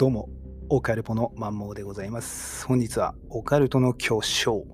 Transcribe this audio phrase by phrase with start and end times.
[0.00, 0.30] どうも、
[0.70, 2.66] オカルポのマンモーでございます。
[2.66, 4.64] 本日はオカルトの巨匠、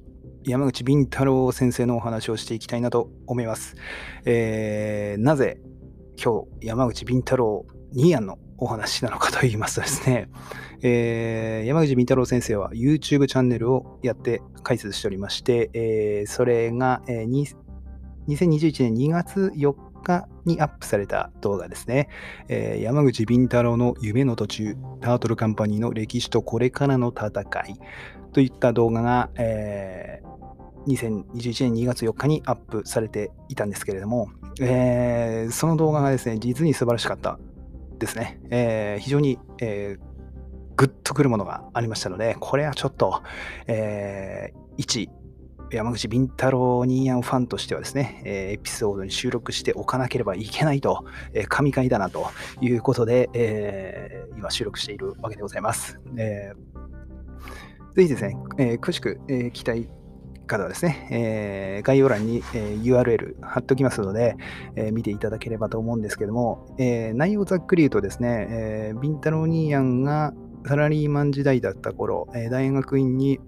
[0.44, 3.74] 山口敏太郎先生のお話をしていきたいなと思います。
[4.24, 5.58] えーなぜ
[6.16, 10.28] 今日山口敏太郎ニーアンのお話なのかと言いますとですね、
[10.82, 17.56] えー山口敏太郎先生は YouTube チャンネルをやって解説しておりまして、えーそれが、えー
[18.28, 22.08] 2021年2月4日にアップされた動画ですね。
[22.48, 27.78] えー山口敏太郎の夢の途中、タートルカンパニーの歴史とこれからの戦い
[28.32, 30.36] といった動画が、えー
[30.86, 34.28] 2021年2月4日にアップされていたんですけれども、
[34.60, 37.38] えーその動画がですね、実に素晴らしかった
[37.98, 38.40] ですね。
[38.50, 40.06] えー非常に、えー
[40.76, 43.22] グッとくるものがありましたので、これはちょっと、
[43.66, 45.08] えー一
[45.72, 52.28] 山口敏太郎ニーヤンファンとしてはですね、えーエピソードに収録しておかなければいけないと、えー神回だなと
[52.60, 55.98] いうことで、えー今収録しているわけでございます。
[56.16, 59.88] えーぜひですね、えー詳しく、えー聞きたい
[60.46, 64.36] 方はですね、えー概要欄に、えー URL 貼っておきますので、
[64.76, 70.32] えー見ていただければと思うんですけども、えー内容をざっくり言うとですね、えー、ビンタローニーヤンが
[70.66, 73.40] サラリーマン時代だった頃、えー大学院に、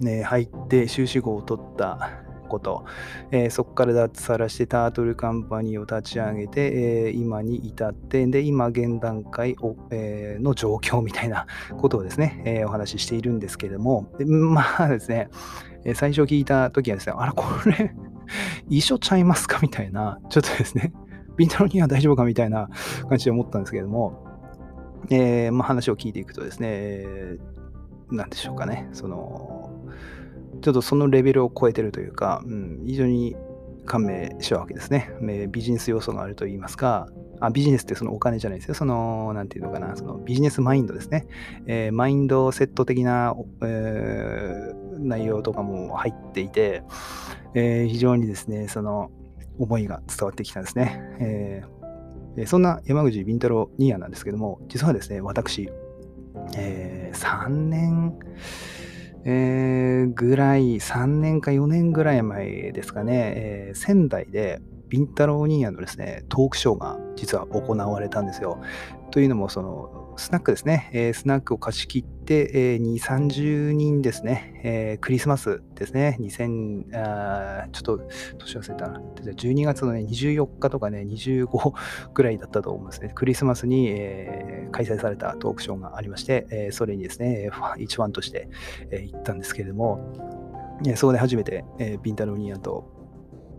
[0.00, 2.10] ね、入って修士号を取った
[2.48, 2.84] こと、
[3.30, 11.46] えーそこから脱サラしてタートルカンパニーを立ち上げて、えー今に至って、で、今現段階を、えーの状況みたいな
[11.78, 15.28] ことをですね、えお話ししているんですけれども、まあですね、
[15.94, 17.94] 最初聞いた時はですね、あら、これ、
[18.68, 19.60] 一緒ちゃいますか？
[19.62, 20.92] みたいな、ちょっとですね、
[21.36, 22.24] ビンタロには大丈夫か？
[22.24, 22.68] みたいな
[23.08, 24.26] 感じで思ったんですけれども、
[25.10, 27.60] えまあ、話を聞いていくとですね、えー
[28.12, 29.59] なんでしょうかね、その、
[30.60, 33.36] ちょっとそのレベルを超えてるというか、うん、非常に
[33.86, 35.10] 感銘したわけですね。
[35.50, 37.08] ビジネス要素があると言いますか、
[37.40, 38.74] あビジネスってそのお金じゃないですよ。
[38.74, 41.26] その、なんていうのかな、そのビジネスマインドですね。
[41.66, 46.82] えーマインドセット的な、えー内容とかも入っていて、
[47.54, 49.10] えー非常にですね、その
[49.58, 51.00] 思いが伝わってきたんですね。
[51.18, 51.80] えー
[52.46, 55.68] そんな山口敏太郎ニーヤなんですけども、実はですね、私、
[56.56, 58.14] えー3年、
[59.24, 68.60] えーぐらい、3年か4年ぐらい前ですかね、えー仙台でビンタローニーヤのですね、トークショーが実は行われたんですよ。
[69.10, 78.00] というのも、その、スナックですね、えースナックを貸し切って、えー2、30人ですね、えークリスマスですね、2000、あちょっと
[78.38, 81.72] 年忘れたな、12月のね、24日とかね、25
[82.14, 88.48] ぐらいだったと思うんですね、クリスマスに、えー開催されたトークショーがありまして、えーそれにですね、一ファンとして、
[88.90, 92.88] えー行ったんですけれども、えーそこで初めて、えービンタロニーヤンと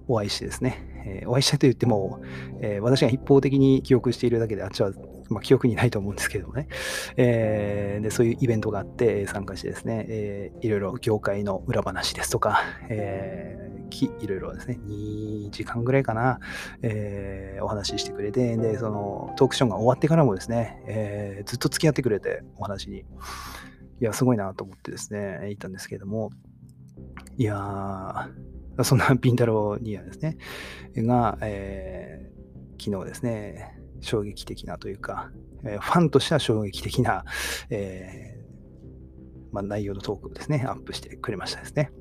[0.08, 2.22] お会いしてですね、えーお会いしたと言っても、
[2.62, 4.92] えー私が一方的に記憶しているだけで、あっちは、
[5.32, 6.68] まあ、記憶にないと思うんですけどもね、
[7.16, 16.40] えーで、そういうイベントがあって参加してですね、えーいろいろ業界の裏話ですとか、えーきいろいろですね、2時間ぐらいかな、
[16.82, 23.00] えーお話ししてくれて、で、そのトークションが終わってからもですね、えーずっと付き合ってくれて、お話に。
[23.00, 23.04] い
[24.00, 26.32] や、すごいなと思ってですね、言ったんですけれども、
[27.38, 30.38] いやー、そんな ピンタローニアですね、
[30.98, 32.32] が、えー
[32.84, 35.32] 昨日ですね、衝撃的なというか、
[35.64, 37.24] えーファンとしては衝撃的な、
[37.70, 41.92] えーまあ、内容のトークをですね、アップしてくれましたですね。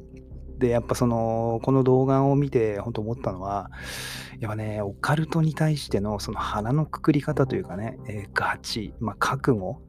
[0.59, 3.71] で、やっぱその、この動画を見て本当思ったのは、
[4.39, 9.83] やっぱね、オカルトに対してのその腹のくくり方というかね、えーガチ、まあ、覚悟、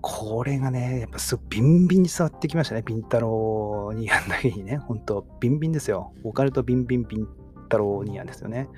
[0.00, 6.12] これがね、やっぱすごいビンビンに伝わってきましたね、ピンタローニアンだけにね、本当ビンビンですよ。
[6.22, 7.26] オカルトビンビンピン
[7.68, 8.68] タローニアンですよね。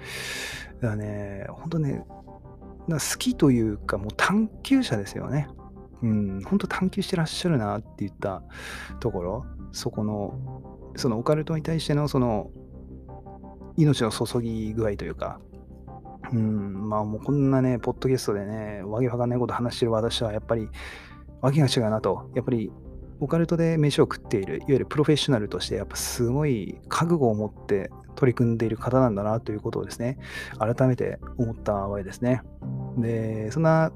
[0.80, 2.04] だからね、本当ね、
[2.96, 5.48] 好きというか、もう探求者ですよね。
[6.02, 8.42] うん、本当探求してらっしゃるなって言った
[9.00, 12.50] ところ、そこの、そのオカルトに対してのその
[13.76, 15.40] 命の注ぎ具合というか、
[16.32, 20.68] うん、まあもうこんなね、ポッドキャストでね、わけわかんないこと話してる私はやっぱり、
[21.40, 22.70] わけが違うなと、やっぱり
[23.20, 30.18] オカルトで飯を食っている、いわゆるプロフェッショナルとして、やっぱすごい覚悟を持って取り組んでいる方なんだなということをですね、
[30.58, 32.42] 改めて思ったわけですね。
[33.00, 33.92] で、そんな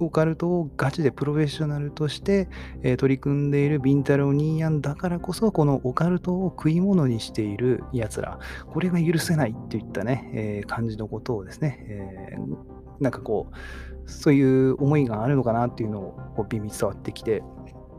[0.00, 2.48] オカルトをガチでプロフェッショナルとして、
[2.82, 17.42] えー取り組んでいるビンタローニーヤンだからこそ、このオカルトを食い物にしている奴ら、これが許せないっていったね、えー感じのことをですね、えーなんかこう、そういう思いがあるのかなっていうのをこうビンビン伝わってきて、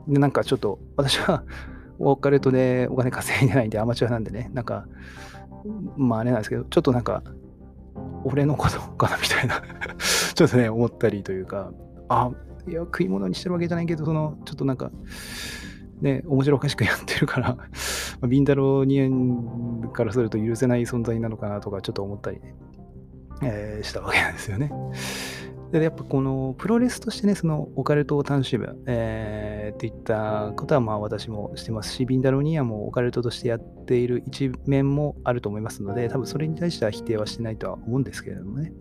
[0.07, 1.43] で、なんかちょっと私は
[1.99, 4.85] オカルトでお金稼いでないんでアマチュアなんでね、なんか、
[5.97, 7.23] まああれなんですけど、ちょっとなんか、
[8.23, 9.61] 俺のことかなみたいな。
[10.33, 11.71] ちょっとね、思ったりというか、
[12.09, 12.31] あ、
[12.67, 14.91] いや、食い物にしてるわけじゃないけど、その、ちょっとなんか、
[16.01, 17.57] ね、面白おかしくやってるから
[18.27, 22.55] ビンタローニエンからすると許せない存在なのかなとか、ちょっと思ったりね、
[23.43, 24.71] えー、したわけなんですよね。
[25.71, 38.73] で、やっぱこのプロレスとしてね、そのオカルトを楽しむ、えー、っていったことはまあ私もしてますし、ビンダロニアもオカルトとしてやっている一面もあると思いますので、多分それに対しては否定はしてないとは思うんですけれどもね。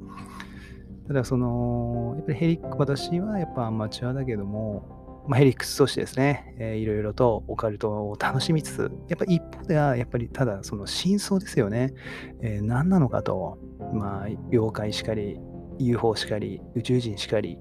[1.11, 11.95] ただその、やっぱりヘリック、私はやっぱアマチュアだけども、まあ、ヘリックスとしてですね、えー、いろいろとオカルトを楽しみつつ、やっぱ一方では、やっぱりただその真相ですよね。
[12.43, 13.59] えー、何なのかと、
[13.93, 15.41] まあ、妖怪しかり、
[15.81, 17.59] UFO しかり、宇宙人しかり、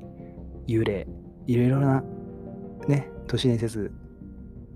[0.67, 1.07] 幽霊、
[1.47, 2.03] いろいろな、
[2.87, 3.91] ね、都市伝説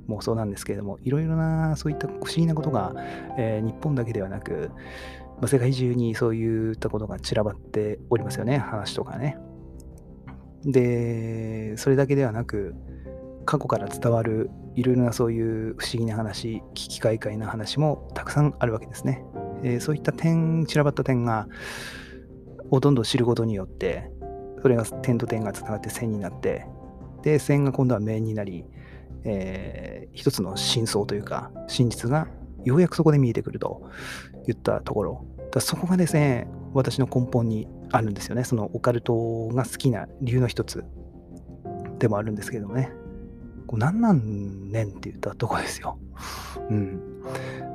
[0.08, 2.96] もそうなんですけれども、いろいろなそういった不思議なことが、
[3.38, 4.72] えー、日本だけではなく、
[5.44, 9.38] まあ、世界中にそういったことが散らばっておりますよね、話とかね。
[10.64, 12.74] で、それだけではなく、
[13.44, 19.26] 過去から伝わるいろいろなそういう不思議な話、危機快快な話もたくさんあるわけですね。
[19.64, 21.50] えー、そういった点、散らばった点が、
[22.72, 24.10] をどんど知ることによって、
[24.62, 26.66] それが点と点がつながって線になって、
[27.22, 28.64] で、線が今度は面になり、
[29.26, 32.30] えー、一つの真相というか、真実が
[32.66, 33.90] ようやくそこで見えてくると
[34.48, 35.26] いったところ。
[35.52, 38.44] だそこがですね、私の根本にあるんですよね。
[38.44, 40.84] そのオカルトが好きな理由の一つ
[42.00, 42.92] でもあるんですけどもね。
[43.68, 45.98] こう何なんねんって言ったとこですよ。
[46.70, 47.22] うん。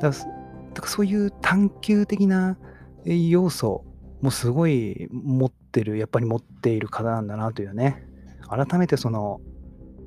[0.01, 0.39] だから
[0.75, 2.59] だからそういう探求的な
[3.05, 3.85] 要素
[4.21, 8.05] もすごい持ってる、やっぱり持っている方なんだなというね、
[8.49, 9.41] 改めてその、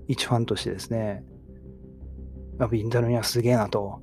[0.07, 1.23] 一ファンとしてですね、
[2.69, 4.01] ビンダルにはすげえなと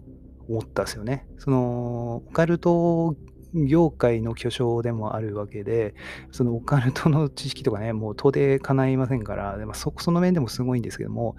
[0.49, 1.27] 思ったんですよね。
[1.39, 3.17] その、オカルト
[3.55, 5.95] 業界の巨匠でもあるわけで、
[6.31, 11.37] そのオカルトの知識とかね、もう到底叶いませんから、まあ、そその面でもすごいんですけども、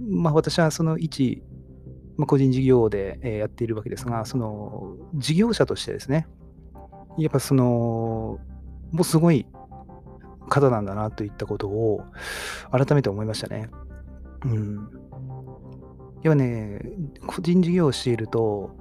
[0.00, 1.42] まあ私はその一、
[2.16, 6.26] まあ、個人事業でやっているわけですが、その事業者としてですね、
[7.18, 8.38] やっぱその、
[8.92, 9.46] もうすごい
[10.48, 12.04] 方なんだなといったことを
[12.70, 13.70] 改めて思いましたね。
[14.44, 14.88] うん。
[16.22, 16.80] やっぱね、
[17.26, 18.76] 個人事業をしていると、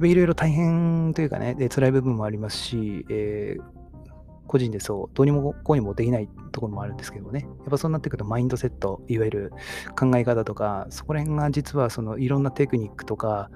[0.00, 3.62] いろいろ大変というかね、で辛い部分もありますし、えー、
[4.46, 7.46] 個人でそう、どうにもこうにもできないところもあるんですけどね。
[7.60, 9.52] やっぱそうなってくるとマインドセット、いわゆる
[9.98, 13.50] 考え方とか、そこら辺が実はそのいろんなテクニックとか、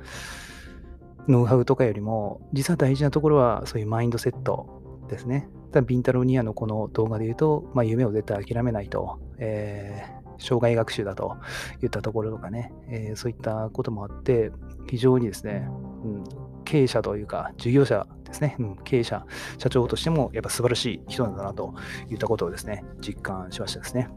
[1.28, 5.48] ノウハウとかよりも、実は大事なところはそういうマインドセットですね。
[5.72, 11.37] ただビンタロニアのこの動画で言うと、まあ、夢を絶対諦めないと、えー、障害学習だと
[11.82, 14.50] いったところとかね、えー、そういったこともあって、
[14.88, 15.69] 非常にですね、
[16.04, 16.25] うん、
[16.64, 19.25] 経営者というか、事業者ですね、うん、経営者、
[19.58, 21.75] 社長としてもやっぱ素晴らしい人なんだなと
[22.10, 24.08] いったことをですね、実感しましたですね。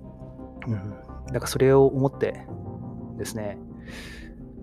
[0.68, 0.96] うん、
[1.28, 2.48] だからそれを思って
[3.18, 3.58] ですね、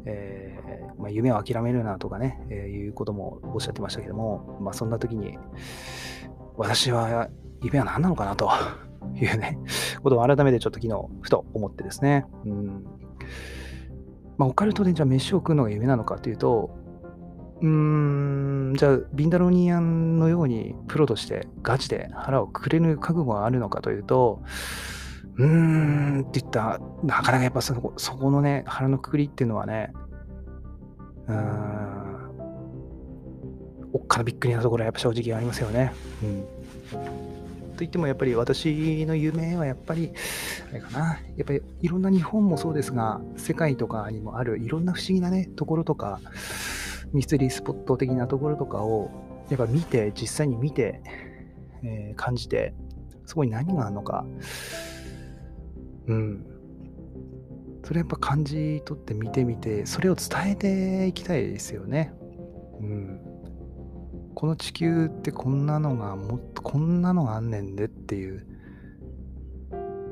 [0.06, 5.38] えー、まあ、夢を諦めるなとかね、えー、いうこともおっしゃってましたけども、まあ、そんな時に、
[6.56, 7.28] 私は
[7.62, 8.50] 夢は何なのかなと
[9.24, 9.58] いうね、
[10.02, 12.84] ことを改めてちょっと昨日、ふと思ってですね、うん。
[14.38, 16.70] まあ、オカルトでじゃあ飯を食うのが夢なのかというと、
[17.60, 17.68] うー
[18.72, 24.42] ん、じゃあ、ビンダロニアンのようにプロとしてガチで腹をくれぬ覚悟があるのかというと、
[25.36, 29.92] うーんって言った、なかなかやっぱそこそこのね、腹のくくりっていうのはね、
[31.28, 32.00] うーん、
[33.92, 35.92] おっかなびっくりなところはやっぱ正直ありますよね。
[36.22, 37.29] うん。
[37.80, 40.12] といってもやっぱり私の夢はやっぱり、
[40.70, 46.20] あれかな、やっぱりいろんな日本もそうですが、世界とかにもあるいろんな不思議なね、ところとか、
[47.14, 49.10] ミステリースポット的なところとかを、
[49.48, 51.00] やっぱ見て、実際に見て、
[51.82, 52.74] えー、感じて、
[53.24, 54.26] そこに何があるのか、
[56.06, 56.44] うん。
[57.82, 62.12] それやっぱ感じ取って見てみて、それを伝えていきたいですよね。
[62.78, 63.29] うん。
[64.34, 68.46] この地球ってこんなのがもっとこんなのがあんねんでっていう、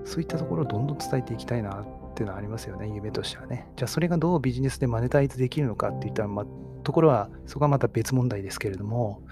[0.04, 3.68] そういったところをどんどん伝えていきたいなっていうのはありますよね、夢としてはね。
[3.76, 6.44] じゃあそれがどうビジネスでマネタイズできるのかっていったら、ま、
[6.82, 9.22] ところはそこはまた別問題ですけれども、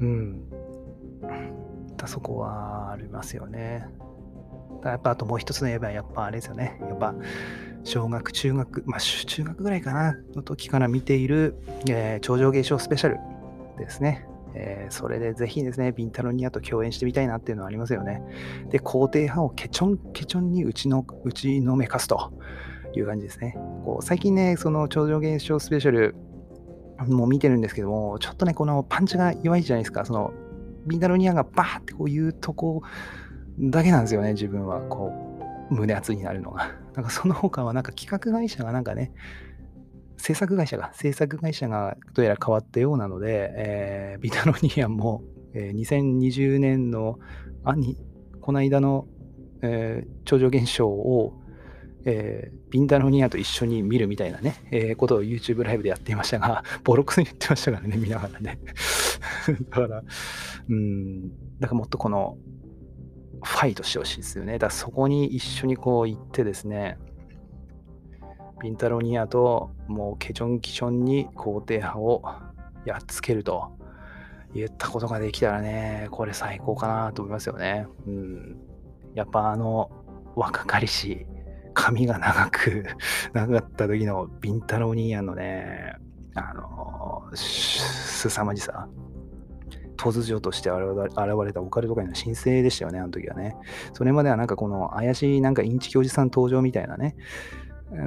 [0.00, 0.48] うん。
[1.96, 3.86] だそこはありますよね。
[4.84, 6.78] やっぱあともう一つの言えば、やっぱあれですよね。
[6.82, 7.14] やっぱ、
[7.84, 11.56] 小学、中学、まあ中学ぐらいかな、の時から見ている、
[11.88, 13.18] えー、頂上芸賞スペシャル
[13.78, 14.26] ですね。
[14.56, 18.22] えー、それでぜひですね、ビンタロニアと共演してみたいなっていうのはありますよね。
[18.70, 22.32] で、肯定派をケチョンケチョンに打ちの打ちのめかすと
[22.94, 23.56] いう感じですね。
[23.84, 26.14] こう最近ね、その頂上現象スペシャル
[27.08, 30.04] も見てるんですけども、ちょっとね、このパンチが弱いじゃないですか。
[30.04, 30.32] その
[30.86, 32.82] ビンタロニアがバーってこういうとこ
[33.58, 34.80] だけなんですよね、自分は。
[34.82, 35.12] こ
[35.70, 36.72] う、胸熱になるのが。
[36.94, 39.12] なんかその他はなんか企画会社がなんかね、
[40.16, 45.22] 制作会社が、制作会社がどうやら変わったようなので、えー、ビタロニアも、
[45.54, 47.18] えー、2020年の、
[47.64, 47.96] あに、
[48.40, 49.06] この間の、
[49.62, 51.40] えー、超常現象を、
[52.06, 58.58] えー、ビンタロニアと一緒に見るみたいなね、えー、ことを YouTube ライブでやっていましたが、 ボロクソに言ってましたからね、見ながらね。
[59.70, 60.02] だから、
[60.68, 61.28] うん、
[61.60, 62.36] だからもっとこの、
[63.42, 64.54] ファイトしてほしいですよね。
[64.54, 66.98] だからそこに一緒にこう行ってですね、
[68.64, 72.22] ビンタロニアともうケチョンキチョンに肯定派を
[72.86, 73.76] やっつけると
[74.54, 77.86] 言ったことができたらね、これ最高かなと思いますよね。
[78.06, 78.56] うん。
[79.12, 79.90] やっぱあの
[80.34, 81.26] 若かりし
[81.74, 82.86] 髪が長く
[83.34, 85.96] 長かった時のビンタロニアのね、
[86.34, 88.88] あの、凄まじさ。
[89.96, 90.80] 突如として現
[91.44, 93.56] れたオカルト界の新星でしたよね、あの時はね。
[93.92, 97.14] それまではなんかこの怪しいなんかインチキおじさん登場みたいなね、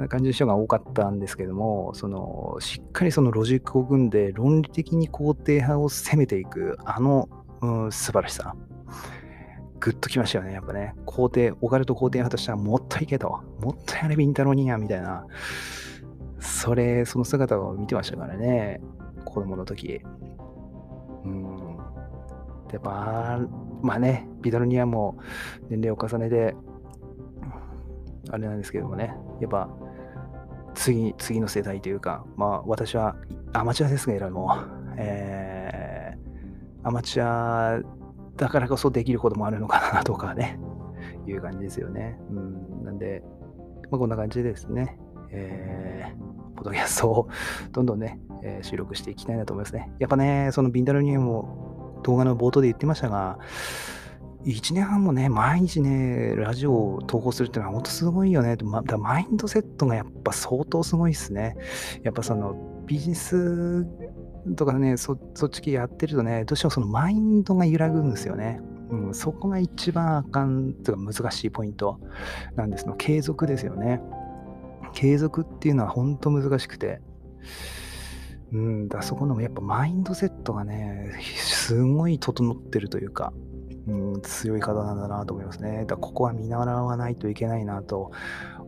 [0.08, 7.28] 感じの人が多かったんですけども、そのしっかりそのロジックを組んで論理的に肯定派を攻めていく、あの、
[7.60, 8.54] うん、素晴らしさ。
[9.80, 10.94] グッときましたよね、やっぱね。
[11.06, 13.28] 肯定、オカルト肯定派としてはもっといけと。
[13.60, 15.24] もっとやれビンタロニアみたいな。
[16.40, 18.80] それ、その姿を見てましたからね。
[19.24, 20.00] 子供の時。
[21.24, 21.78] うん。
[22.72, 23.40] やっぱ、
[23.82, 25.16] まあね、ビタロニアも
[25.68, 26.56] 年齢を重ねて、
[28.30, 29.68] あれなんですけどもね、やっぱ、
[30.74, 33.16] 次、次の世代というか、まあ、私は
[33.52, 34.56] アマチュアですけれども、
[34.96, 37.80] えー、アマチュア
[38.36, 40.58] だからこそできることもあるのかなとかね、
[41.26, 42.18] いう感じですよね。
[42.30, 43.22] うん、なんで、
[43.90, 44.98] まあ、こんな感じでですね、
[45.30, 47.28] えー、ポッドキャストを
[47.72, 49.90] どんどんね、えー、収録していきたいなと思いますね。
[49.98, 53.38] やっぱね、そのビンダルニウムも動画の冒頭で言ってましたが、
[54.48, 58.56] 1年半もね、毎日ね、ラジオを投稿するっていうのは本当すごいよね。
[58.62, 61.54] ま、だマインドセットがやっぱ相当すごいですね。
[62.02, 63.84] やっぱそのビジネス
[64.56, 68.62] とかね、そそっち系やってるとね、どうしてもそのマインドが揺らぐんですよね。
[68.90, 72.00] うん、そこが一番あかんというか難しいポイント
[72.56, 72.96] なんですの。
[72.96, 74.00] 継続ですよね。
[74.94, 77.02] 継続っていうのは本当難しくて。
[78.50, 83.34] うん、だそこのやっぱマインドセットがね、すごい整ってるというか、
[83.88, 85.84] うん、強い方なんだなと思いますね。
[85.86, 88.12] だここは見習わないといけないなと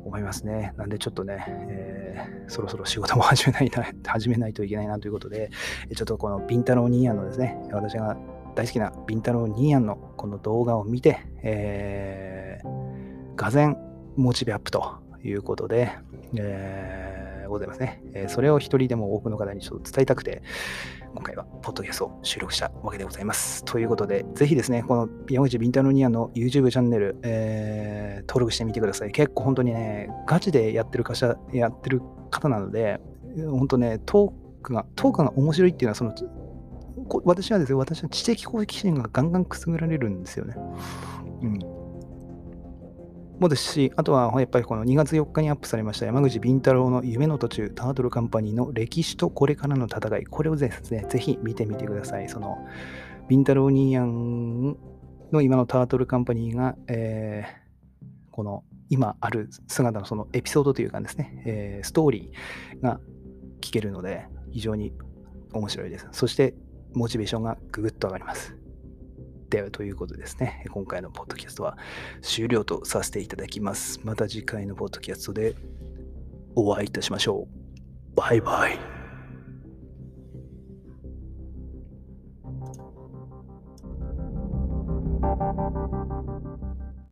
[0.05, 0.73] 思いますね。
[0.79, 5.51] なんでちょっとね、えー、そろそろ仕事も始めないな、 始めないといけないなということで、
[5.95, 8.17] ちょっとこのビンタローニーヤンのですね、私が
[8.55, 13.77] 大好きなビンタローニーヤンのこの動画を見て、えー、がぜ
[14.17, 15.91] モチベアップということで、
[16.35, 18.03] えーございますね。
[18.15, 20.43] えー、それを一人でも多くの方にちょっと伝えたくて、
[21.15, 23.65] 今回はポッドキャストを収録したわけでございます。
[23.65, 29.11] ということで、ぜひですね、この山口ビンタロニアの YouTube チャンネル、えー、登録してみてください。
[29.11, 33.01] 結構本当にね、ガチでやってる会社、やってる方なので、
[33.51, 36.15] 本当ね、トークが、トークが面白いっていうのは、その、
[37.25, 40.55] 私はですね、私は知的好奇心がガンガンくすぐられるんですよね。
[41.43, 41.80] うん。
[43.41, 52.29] もですし、あとはやっぱりこの2月4日にアップされました山口敏太郎の夢の途中、タートルカンパニーの歴史とこれからの戦い、これをですね、ぜひ見てみてください。
[52.29, 52.59] その、
[53.29, 54.77] 敏太郎ニーヤン
[55.33, 63.01] の今のタートルカンパニーが、えー、この今ある姿のそのエピソードというかですね、えー、ストーリーが
[63.61, 64.93] 聞けるので、非常に
[65.53, 66.09] 面白いです。
[66.13, 66.55] そして、
[66.93, 68.60] モチベーションがぐぐっと上がります。
[69.51, 71.77] ではということですね、今回のポッドキャストは
[72.23, 74.01] 終了とさせていただきます。
[74.05, 75.57] また次回のポッドキャストで
[76.55, 77.49] お会いいたしましょ
[78.15, 78.17] う。
[78.17, 78.90] バイバイ。